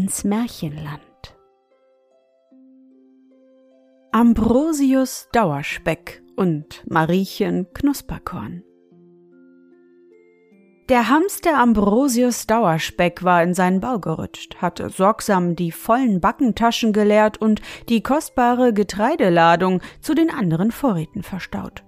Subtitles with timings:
[0.00, 1.36] ins Märchenland.
[4.12, 8.62] Ambrosius Dauerspeck und Mariechen Knusperkorn
[10.88, 17.40] der Hamster Ambrosius Dauerspeck war in seinen Bau gerutscht, hatte sorgsam die vollen Backentaschen geleert
[17.40, 21.84] und die kostbare Getreideladung zu den anderen Vorräten verstaut.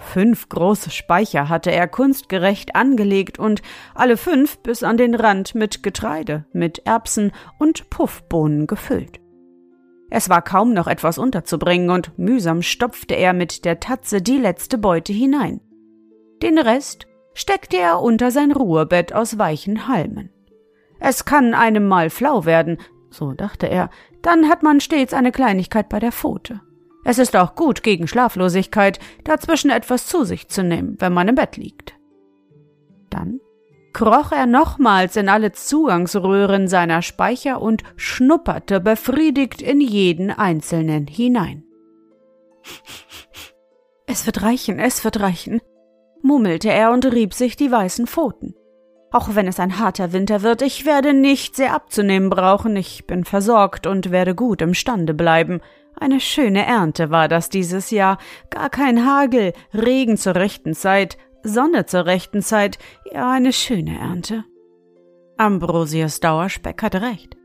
[0.00, 3.62] Fünf große Speicher hatte er kunstgerecht angelegt und
[3.94, 9.20] alle fünf bis an den Rand mit Getreide, mit Erbsen und Puffbohnen gefüllt.
[10.10, 14.78] Es war kaum noch etwas unterzubringen und mühsam stopfte er mit der Tatze die letzte
[14.78, 15.60] Beute hinein.
[16.42, 20.30] Den Rest steckte er unter sein Ruhebett aus weichen Halmen.
[20.98, 22.78] Es kann einem mal flau werden,
[23.10, 23.90] so dachte er,
[24.22, 26.60] dann hat man stets eine Kleinigkeit bei der Pfote.
[27.04, 31.34] Es ist auch gut gegen Schlaflosigkeit, dazwischen etwas zu sich zu nehmen, wenn man im
[31.34, 31.94] Bett liegt.
[33.08, 33.40] Dann
[33.92, 41.64] kroch er nochmals in alle Zugangsröhren seiner Speicher und schnupperte befriedigt in jeden einzelnen hinein.
[44.12, 45.60] Es wird reichen, es wird reichen,
[46.20, 48.56] murmelte er und rieb sich die weißen Pfoten.
[49.12, 53.24] Auch wenn es ein harter Winter wird, ich werde nicht sehr abzunehmen brauchen, ich bin
[53.24, 55.60] versorgt und werde gut imstande bleiben.
[56.00, 58.16] Eine schöne Ernte war das dieses Jahr,
[58.48, 62.78] gar kein Hagel, Regen zur rechten Zeit, Sonne zur rechten Zeit,
[63.12, 64.44] ja eine schöne Ernte.
[65.36, 67.36] Ambrosius Dauerspeck hatte recht.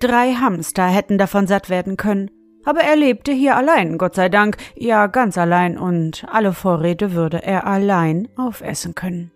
[0.00, 2.30] Drei Hamster hätten davon satt werden können,
[2.66, 7.42] aber er lebte hier allein, Gott sei Dank, ja ganz allein, und alle Vorräte würde
[7.42, 9.30] er allein aufessen können.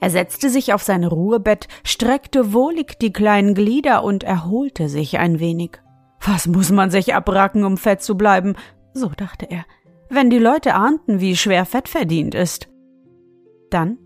[0.00, 5.38] Er setzte sich auf sein Ruhebett, streckte wohlig die kleinen Glieder und erholte sich ein
[5.38, 5.78] wenig.
[6.20, 8.56] Was muss man sich abracken, um fett zu bleiben?
[8.92, 9.64] So dachte er,
[10.08, 12.68] wenn die Leute ahnten, wie schwer Fett verdient ist.
[13.70, 13.98] Dann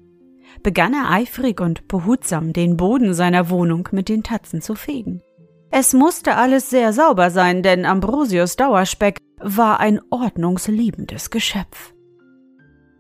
[0.63, 5.23] begann er eifrig und behutsam den Boden seiner Wohnung mit den Tatzen zu fegen.
[5.71, 11.95] Es musste alles sehr sauber sein, denn Ambrosius Dauerspeck war ein ordnungsliebendes Geschöpf.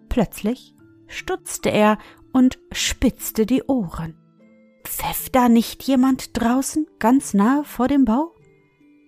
[0.08, 0.75] Plötzlich
[1.06, 1.98] stutzte er
[2.32, 4.16] und spitzte die Ohren.
[4.84, 8.33] Pfeff da nicht jemand draußen, ganz nahe vor dem Bau?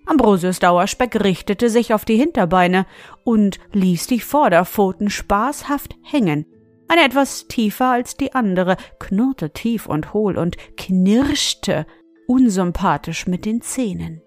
[0.07, 2.87] Ambrosius Dauerspeck richtete sich auf die Hinterbeine
[3.25, 6.47] und ließ die Vorderpfoten spaßhaft hängen.
[6.89, 11.87] Eine etwas tiefer als die andere, knurrte tief und hohl und knirschte
[12.29, 14.23] unsympathisch mit den Zähnen.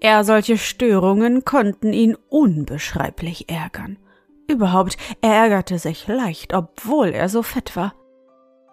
[0.00, 3.98] Er solche Störungen konnten ihn unbeschreiblich ärgern.
[4.48, 7.94] Überhaupt, er ärgerte sich leicht, obwohl er so fett war.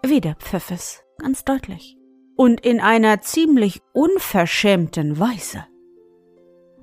[0.04, 1.96] Wieder pfiff es, ganz deutlich.
[2.36, 5.66] Und in einer ziemlich unverschämten Weise.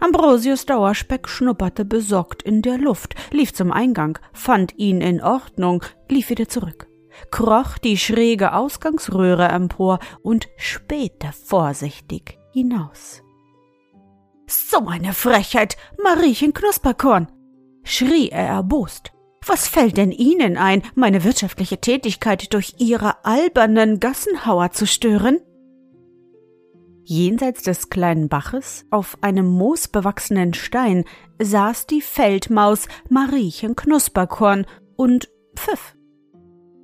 [0.03, 6.29] Ambrosius Dauerspeck schnupperte besorgt in der Luft, lief zum Eingang, fand ihn in Ordnung, lief
[6.29, 6.87] wieder zurück
[7.31, 13.21] kroch die schräge Ausgangsröhre empor und spähte vorsichtig hinaus.
[14.47, 17.27] So eine Frechheit, Mariechen Knusperkorn!
[17.83, 19.11] schrie er erbost.
[19.45, 25.39] Was fällt denn Ihnen ein, meine wirtschaftliche Tätigkeit durch Ihre albernen Gassenhauer zu stören?
[27.05, 31.03] Jenseits des kleinen Baches, auf einem moosbewachsenen Stein,
[31.39, 34.65] saß die Feldmaus Mariechen Knusperkorn
[34.95, 35.95] und pfiff.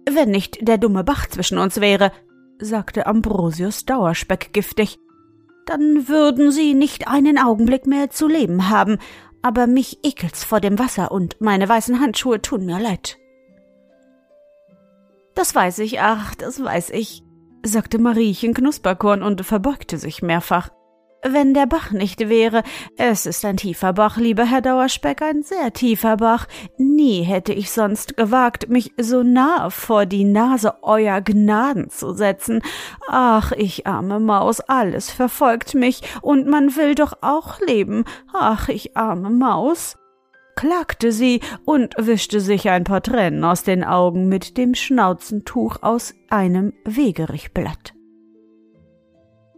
[0.09, 2.11] Wenn nicht der dumme Bach zwischen uns wäre,
[2.59, 4.99] sagte Ambrosius Dauerspeck giftig,
[5.65, 8.97] dann würden Sie nicht einen Augenblick mehr zu leben haben,
[9.41, 13.17] aber mich ekelt's vor dem Wasser und meine weißen Handschuhe tun mir leid.
[15.35, 17.23] Das weiß ich, ach, das weiß ich,
[17.63, 20.69] sagte Mariechen Knusperkorn und verbeugte sich mehrfach.
[21.21, 22.63] wenn der Bach nicht wäre.
[22.97, 26.47] Es ist ein tiefer Bach, lieber Herr Dauerspeck, ein sehr tiefer Bach.
[26.77, 32.61] Nie hätte ich sonst gewagt, mich so nah vor die Nase euer Gnaden zu setzen.
[33.09, 38.05] Ach, ich arme Maus, alles verfolgt mich, und man will doch auch leben.
[38.33, 39.97] Ach, ich arme Maus
[40.59, 46.13] klagte sie und wischte sich ein paar Tränen aus den Augen mit dem Schnauzentuch aus
[46.29, 47.93] einem Wegerichblatt.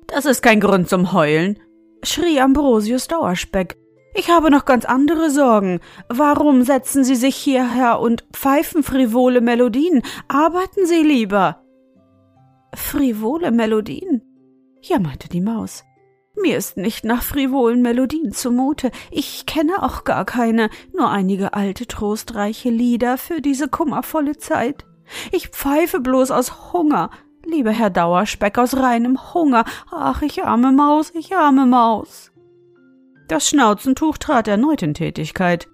[0.05, 1.57] Das ist kein Grund zum Heulen,
[2.03, 3.77] schrie Ambrosius Dauerspeck.
[4.13, 5.79] Ich habe noch ganz andere Sorgen.
[6.07, 10.03] Warum setzen Sie sich hierher und pfeifen frivole Melodien?
[10.27, 11.63] Arbeiten Sie lieber.
[12.75, 14.21] Frivole Melodien?
[14.83, 15.83] jammerte die Maus.
[16.35, 18.91] Mir ist nicht nach frivolen Melodien zumute.
[19.11, 24.85] Ich kenne auch gar keine, nur einige alte trostreiche Lieder für diese kummervolle Zeit.
[25.31, 27.11] Ich pfeife bloß aus Hunger,
[27.45, 29.65] lieber Herr Dauerspeck, aus reinem Hunger.
[29.91, 32.31] Ach, ich arme Maus, ich arme Maus.
[33.27, 35.67] Das Schnauzentuch trat erneut in Tätigkeit.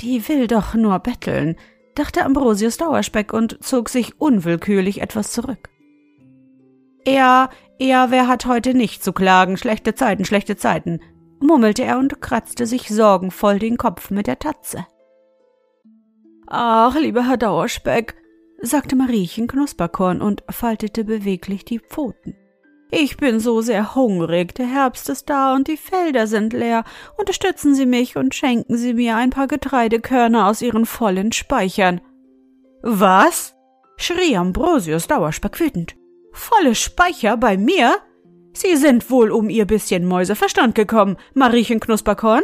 [0.00, 1.56] Die will doch nur betteln,
[1.94, 5.68] dachte Ambrosius Dauerspeck und zog sich unwillkürlich etwas zurück.
[7.04, 9.56] Er, er, wer hat heute nicht zu klagen?
[9.56, 11.00] Schlechte Zeiten, schlechte Zeiten,
[11.40, 14.86] murmelte er und kratzte sich sorgenvoll den Kopf mit der Tatze.
[16.46, 18.14] Ach, lieber Herr Dauerspeck,
[18.60, 22.36] sagte Mariechen Knusperkorn und faltete beweglich die Pfoten.
[22.90, 26.84] Ich bin so sehr hungrig, der Herbst ist da und die Felder sind leer.
[27.16, 32.00] Unterstützen Sie mich und schenken Sie mir ein paar Getreidekörner aus Ihren vollen Speichern.
[32.82, 33.56] Was?
[33.96, 35.96] schrie Ambrosius Dauerspeck wütend.
[36.34, 37.96] Volle Speicher bei mir?
[38.52, 42.42] Sie sind wohl um Ihr bisschen Mäuseverstand gekommen, Mariechen Knusperkorn?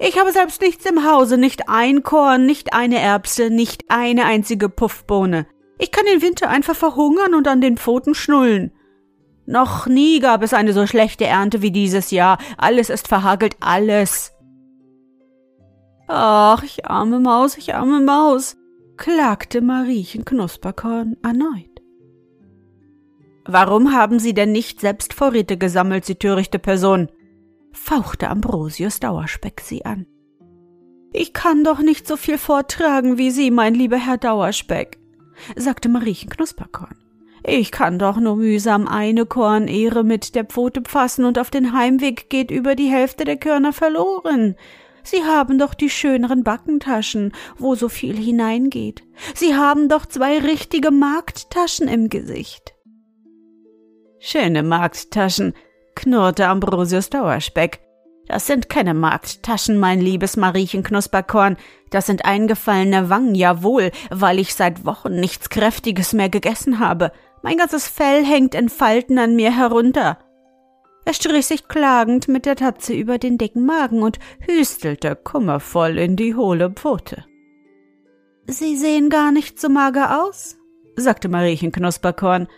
[0.00, 4.68] Ich habe selbst nichts im Hause, nicht ein Korn, nicht eine Erbse, nicht eine einzige
[4.68, 5.46] Puffbohne.
[5.78, 8.72] Ich kann den Winter einfach verhungern und an den Pfoten schnullen.
[9.46, 12.38] Noch nie gab es eine so schlechte Ernte wie dieses Jahr.
[12.58, 14.32] Alles ist verhagelt, alles.
[16.08, 18.56] Ach, ich arme Maus, ich arme Maus,
[18.96, 21.69] klagte Mariechen Knusperkorn erneut.
[23.52, 27.10] Warum haben Sie denn nicht selbst Vorräte gesammelt, Sie törichte Person?
[27.72, 30.06] fauchte Ambrosius Dauerspeck sie an.
[31.12, 35.00] Ich kann doch nicht so viel vortragen wie Sie, mein lieber Herr Dauerspeck,
[35.56, 36.96] sagte Mariechen Knusperkorn.
[37.44, 42.30] Ich kann doch nur mühsam eine Kornehre mit der Pfote pfassen und auf den Heimweg
[42.30, 44.54] geht über die Hälfte der Körner verloren.
[45.02, 49.02] Sie haben doch die schöneren Backentaschen, wo so viel hineingeht.
[49.34, 52.74] Sie haben doch zwei richtige Markttaschen im Gesicht.
[54.22, 55.54] Schöne Markttaschen,
[55.94, 57.80] knurrte Ambrosius Dauerspeck.
[58.28, 61.56] Das sind keine Markttaschen, mein liebes Mariechen Knusperkorn.
[61.88, 67.12] Das sind eingefallene Wangen, jawohl, weil ich seit Wochen nichts Kräftiges mehr gegessen habe.
[67.42, 70.18] Mein ganzes Fell hängt in Falten an mir herunter.
[71.06, 76.16] Er strich sich klagend mit der Tatze über den dicken Magen und hüstelte kummervoll in
[76.16, 77.24] die hohle Pfote.
[78.46, 80.58] Sie sehen gar nicht so mager aus,
[80.94, 82.48] sagte Mariechen Knusperkorn.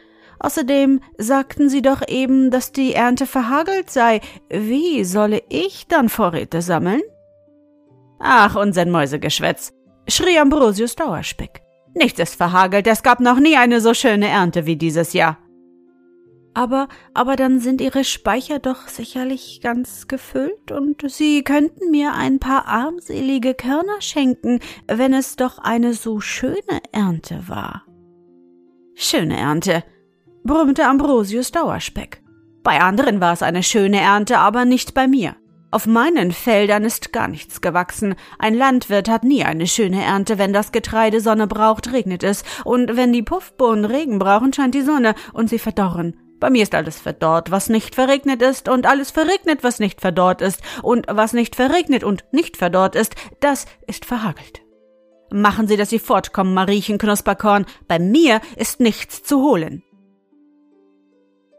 [0.43, 4.21] Außerdem sagten Sie doch eben, dass die Ernte verhagelt sei.
[4.51, 7.01] Wie solle ich dann Vorräte sammeln?
[8.19, 9.73] Ach, Unsinn Mäusegeschwätz,
[10.09, 11.63] schrie Ambrosius Dauerspeck.
[11.95, 15.39] Nichts ist verhagelt, es gab noch nie eine so schöne Ernte wie dieses Jahr.
[16.55, 22.41] Aber, aber dann sind Ihre Speicher doch sicherlich ganz gefüllt und Sie könnten mir ein
[22.41, 24.59] paar armselige Körner schenken,
[24.89, 27.85] wenn es doch eine so schöne Ernte war.
[28.95, 29.85] Schöne Ernte,
[30.45, 32.23] brummte Ambrosius Dauerspeck.
[32.63, 35.37] Bei anderen war es eine schöne Ernte, aber nicht bei mir.
[35.73, 38.15] Auf meinen Feldern ist gar nichts gewachsen.
[38.39, 40.37] Ein Landwirt hat nie eine schöne Ernte.
[40.37, 42.45] Wenn das Getreide Sonne braucht, regnet es.
[42.65, 46.15] Und wenn die Puffbohnen Regen brauchen, scheint die Sonne und sie verdorren.
[46.41, 50.43] Bei mir ist alles verdorrt, was nicht verregnet ist, und alles verregnet, was nicht verdorrt
[50.43, 50.61] ist.
[50.83, 54.61] Und was nicht verregnet und nicht verdorrt ist, das ist verhagelt.
[55.33, 57.65] Machen Sie, dass Sie fortkommen, Mariechen Knusperkorn.
[57.89, 59.83] Bei mir ist nichts zu holen.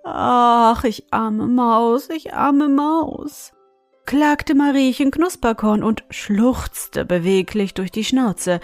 [0.04, 3.54] Ach, ich arme Maus, ich arme Maus,
[4.06, 8.60] klagte Mariechen Knusperkorn und schluchzte beweglich durch die Schnauze.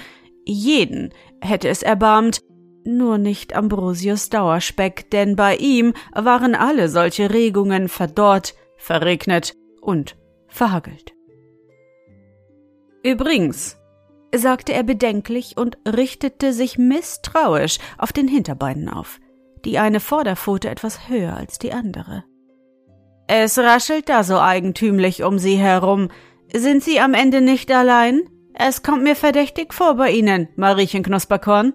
[0.46, 2.41] Jeden hätte es erbarmt,
[2.84, 10.17] nur nicht Ambrosius Dauerspeck, denn bei ihm waren alle solche Regungen verdorrt, verregnet und
[10.48, 11.13] verhagelt.
[13.01, 13.77] Übrigens,
[14.36, 19.19] sagte er bedenklich und richtete sich misstrauisch auf den Hinterbeinen auf
[19.65, 22.23] die eine Vorderpfote etwas höher als die andere.
[23.27, 26.09] Es raschelt da so eigentümlich um Sie herum.
[26.51, 28.21] Sind Sie am Ende nicht allein?
[28.53, 31.73] Es kommt mir verdächtig vor bei Ihnen, Mariechen Knusperkorn.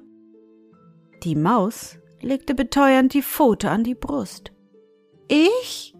[1.22, 4.52] Die Maus legte beteuernd die Pfote an die Brust.
[5.28, 5.94] Ich?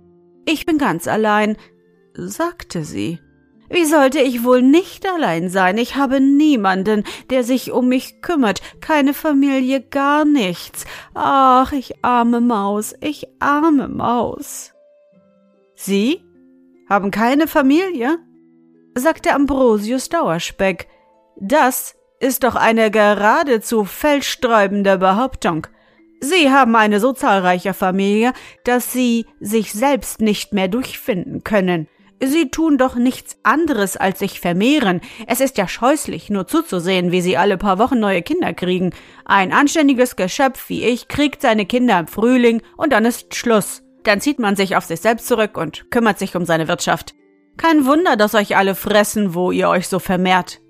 [0.45, 1.57] Ich bin ganz allein,
[2.15, 3.19] sagte sie.
[3.71, 5.79] Wie sollte ich wohl nicht allein sein?
[5.79, 10.85] Ich habe niemanden, der sich um mich kümmert, keine Familie, gar nichts.
[11.15, 14.73] Ach, ich arme Maus, ich arme Maus.
[15.75, 16.23] Sie
[16.89, 18.19] haben keine Familie?
[18.95, 20.87] sagte Ambrosius Dauerspeck.
[21.37, 25.67] Das ist doch eine geradezu feldsträubende Behauptung.
[26.21, 28.33] Sie haben eine so zahlreiche Familie,
[28.65, 31.89] dass Sie sich selbst nicht mehr durchfinden können.
[32.27, 35.01] Sie tun doch nichts anderes als sich vermehren.
[35.27, 38.93] Es ist ja scheußlich, nur zuzusehen, wie Sie alle paar Wochen neue Kinder kriegen.
[39.25, 43.83] Ein anständiges Geschöpf wie ich kriegt seine Kinder im Frühling und dann ist Schluss.
[44.05, 47.15] Dann zieht man sich auf sich selbst zurück und kümmert sich um seine Wirtschaft.
[47.57, 50.61] Kein Wunder, dass euch alle fressen, wo ihr euch so vermehrt.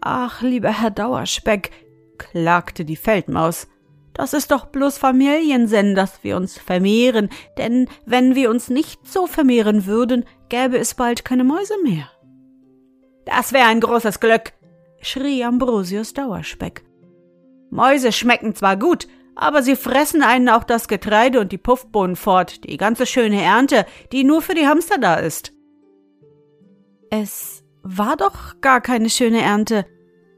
[0.00, 1.70] Ach, lieber Herr Dauerspeck,
[2.18, 3.68] klagte die Feldmaus,
[4.18, 9.28] das ist doch bloß Familiensinn, dass wir uns vermehren, denn wenn wir uns nicht so
[9.28, 12.10] vermehren würden, gäbe es bald keine Mäuse mehr.
[13.24, 14.52] Das wäre ein großes Glück,
[15.00, 16.84] schrie Ambrosius Dauerspeck.
[17.70, 22.64] Mäuse schmecken zwar gut, aber sie fressen einen auch das Getreide und die Puffbohnen fort,
[22.64, 25.52] die ganze schöne Ernte, die nur für die Hamster da ist.
[27.10, 29.86] Es war doch gar keine schöne Ernte,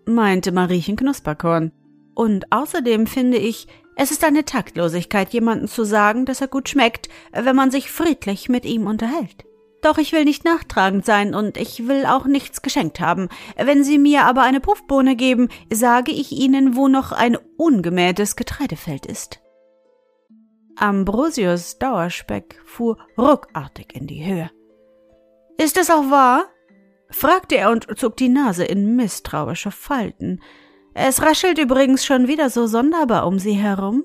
[0.05, 1.73] meinte Mariechen Knusperkorn.
[2.15, 7.09] Und außerdem finde ich, es ist eine Taktlosigkeit, jemanden zu sagen, dass er gut schmeckt,
[7.33, 9.45] wenn man sich friedlich mit ihm unterhält.
[9.83, 13.29] Doch ich will nicht nachtragend sein und ich will auch nichts geschenkt haben.
[13.57, 19.07] Wenn Sie mir aber eine Puffbohne geben, sage ich Ihnen, wo noch ein ungemähtes Getreidefeld
[19.07, 19.41] ist.
[20.77, 24.51] Ambrosius Dauerspeck fuhr ruckartig in die Höhe.
[25.59, 26.45] Ist es auch wahr?
[27.11, 30.41] fragte er und zog die Nase in misstrauische Falten.
[30.95, 34.05] Es raschelt übrigens schon wieder so sonderbar um sie herum.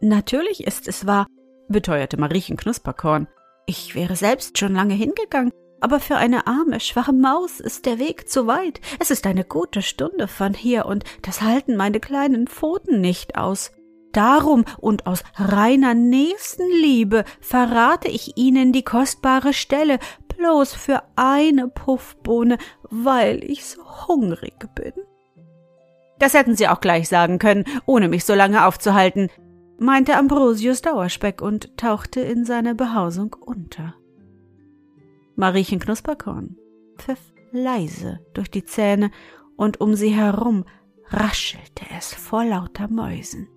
[0.00, 1.26] Natürlich ist es wahr,
[1.68, 3.28] beteuerte Mariechen Knusperkorn.
[3.68, 8.26] Ich wäre selbst schon lange hingegangen, aber für eine arme, schwache Maus ist der Weg
[8.26, 8.80] zu weit.
[8.98, 13.72] Es ist eine gute Stunde von hier, und das halten meine kleinen Pfoten nicht aus.
[14.12, 19.98] Darum und aus reiner Nächstenliebe verrate ich Ihnen die kostbare Stelle,
[20.34, 22.56] bloß für eine Puffbohne,
[22.88, 24.94] weil ich so hungrig bin.
[26.18, 29.28] Das hätten Sie auch gleich sagen können, ohne mich so lange aufzuhalten,
[29.78, 33.94] meinte Ambrosius Dauerspeck und tauchte in seiner Behausung unter.
[35.36, 36.56] Mariechen Knusperkorn
[36.98, 37.20] pfiff
[37.52, 39.10] leise durch die Zähne
[39.56, 40.64] und um sie herum
[41.06, 43.48] raschelte es vor lauter Mäusen.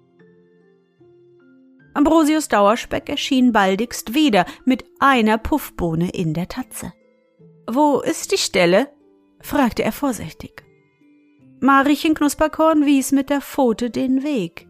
[1.93, 6.93] Ambrosius Dauerspeck erschien baldigst wieder mit einer Puffbohne in der Tatze.
[7.69, 8.87] Wo ist die Stelle?
[9.41, 10.63] fragte er vorsichtig.
[11.59, 14.67] Mariechen Knusperkorn wies mit der Pfote den Weg.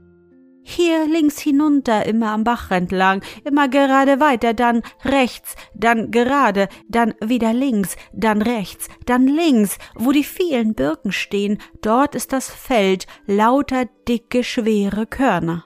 [0.64, 7.14] Hier links hinunter, immer am Bach entlang, immer gerade weiter, dann rechts, dann gerade, dann
[7.20, 13.08] wieder links, dann rechts, dann links, wo die vielen Birken stehen, dort ist das Feld,
[13.26, 15.66] lauter dicke, schwere Körner.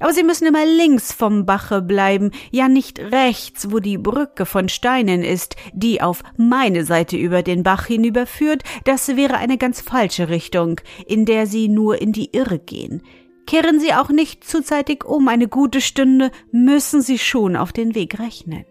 [0.00, 4.68] Aber Sie müssen immer links vom Bache bleiben, ja nicht rechts, wo die Brücke von
[4.68, 10.28] Steinen ist, die auf meine Seite über den Bach hinüberführt, das wäre eine ganz falsche
[10.28, 13.02] Richtung, in der Sie nur in die Irre gehen.
[13.46, 18.18] Kehren Sie auch nicht zuzeitig um, eine gute Stunde müssen Sie schon auf den Weg
[18.18, 18.64] rechnen.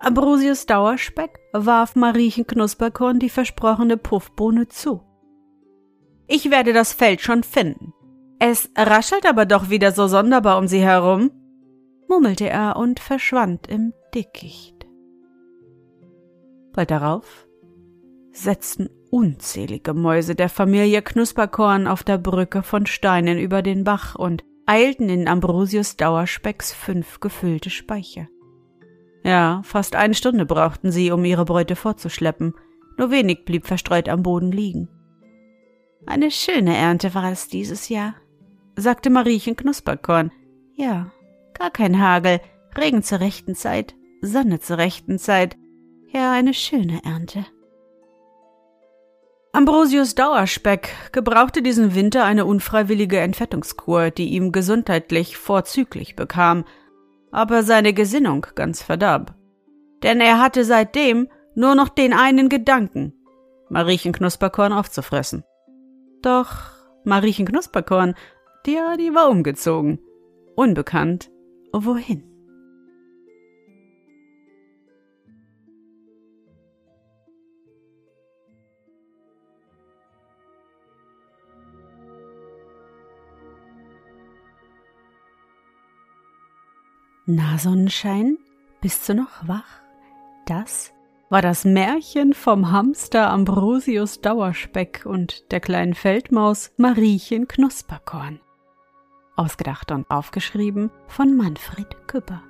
[0.00, 5.02] Ambrosius Dauerspeck warf Mariechen Knusperkorn die versprochene Puffbohne zu.
[6.28, 7.92] Ich werde das Feld schon finden,
[8.38, 11.30] es raschelt aber doch wieder so sonderbar um sie herum,
[12.08, 14.86] murmelte er und verschwand im Dickicht.
[16.72, 17.48] Bald darauf
[18.30, 24.44] setzten unzählige Mäuse der Familie Knusperkorn auf der Brücke von Steinen über den Bach und
[24.66, 28.28] eilten in Ambrosius Dauerspecks fünf gefüllte Speicher.
[29.24, 32.54] Ja, fast eine Stunde brauchten sie, um ihre Beute fortzuschleppen,
[32.96, 34.88] nur wenig blieb verstreut am Boden liegen.
[36.06, 38.14] Eine schöne Ernte war es dieses Jahr,
[38.76, 40.30] sagte Mariechen Knusperkorn.
[40.74, 41.10] Ja,
[41.54, 42.40] gar kein Hagel,
[42.76, 45.56] Regen zur rechten Zeit, Sonne zur rechten Zeit.
[46.12, 47.44] Ja, eine schöne Ernte.
[49.58, 56.64] Ambrosius Dauerspeck gebrauchte diesen Winter eine unfreiwillige Entfettungskur, die ihm gesundheitlich vorzüglich bekam,
[57.32, 59.34] aber seine Gesinnung ganz verdarb.
[60.04, 63.14] Denn er hatte seitdem nur noch den einen Gedanken,
[63.68, 65.42] Mariechen Knusperkorn aufzufressen.
[66.22, 66.70] Doch
[67.02, 68.14] Mariechen Knusperkorn
[68.64, 69.98] ja, die war umgezogen.
[70.54, 71.30] Unbekannt.
[71.72, 72.27] Wohin?
[87.30, 88.38] Na, Sonnenschein,
[88.80, 89.82] bist du noch wach?
[90.46, 90.94] Das
[91.28, 98.40] war das Märchen vom Hamster Ambrosius Dauerspeck und der kleinen Feldmaus Mariechen Knusperkorn.
[99.36, 102.42] Ausgedacht und aufgeschrieben von Manfred Küpper.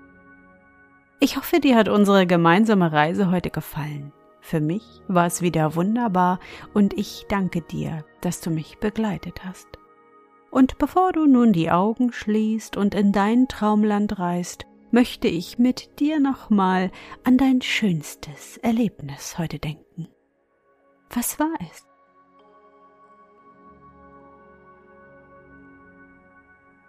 [1.18, 4.12] Ich hoffe, dir hat unsere gemeinsame Reise heute gefallen.
[4.40, 6.38] Für mich war es wieder wunderbar
[6.72, 9.66] und ich danke dir, dass du mich begleitet hast.
[10.52, 16.00] Und bevor du nun die Augen schließt und in dein Traumland reist, möchte ich mit
[16.00, 16.90] dir nochmal
[17.24, 20.08] an dein schönstes Erlebnis heute denken.
[21.10, 21.84] Was war es?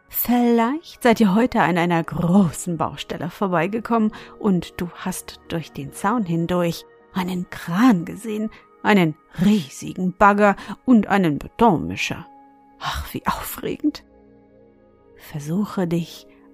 [0.09, 6.25] Vielleicht seid ihr heute an einer großen Baustelle vorbeigekommen und du hast durch den Zaun
[6.25, 8.49] hindurch einen Kran gesehen,
[8.83, 12.27] einen riesigen Bagger und einen Betonmischer.
[12.79, 14.03] Ach, wie aufregend.
[15.15, 16.27] Versuche dich